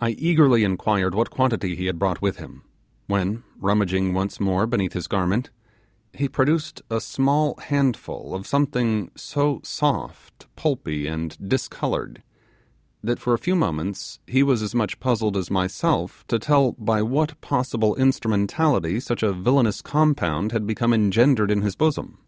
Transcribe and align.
I 0.00 0.10
eagerly 0.18 0.64
inquired 0.64 1.14
what 1.14 1.30
quantity 1.30 1.76
he 1.76 1.86
had 1.86 1.96
brought 1.96 2.20
with 2.20 2.38
him, 2.38 2.64
when 3.06 3.44
rummaging 3.56 4.14
once 4.14 4.40
more 4.40 4.66
beneath 4.66 4.94
his 4.94 5.06
garment, 5.06 5.50
he 6.12 6.28
produced 6.28 6.82
a 6.90 7.00
small 7.00 7.54
handful 7.66 8.34
of 8.34 8.48
something 8.48 9.12
so 9.14 9.60
soft, 9.62 10.48
pulpy, 10.56 11.06
and 11.06 11.38
discoloured, 11.48 12.24
that 13.04 13.20
for 13.20 13.32
a 13.32 13.38
few 13.38 13.54
moments 13.54 14.18
he 14.26 14.42
was 14.42 14.60
as 14.60 14.74
much 14.74 14.98
puzzled 14.98 15.36
as 15.36 15.52
myself 15.52 16.24
to 16.26 16.40
tell 16.40 16.72
by 16.72 17.00
what 17.00 17.40
possible 17.40 17.94
instrumentality 17.94 18.98
such 18.98 19.22
a 19.22 19.32
villainous 19.32 19.80
compound 19.82 20.50
had 20.50 20.66
become 20.66 20.92
engendered 20.92 21.52
in 21.52 21.62
his 21.62 21.76
bosom. 21.76 22.18